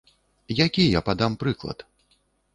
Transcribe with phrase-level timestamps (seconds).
[0.65, 1.87] Які я падам прыклад?